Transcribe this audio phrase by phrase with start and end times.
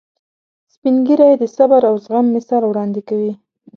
[0.73, 3.31] سپین ږیری د صبر او زغم مثال وړاندې کوي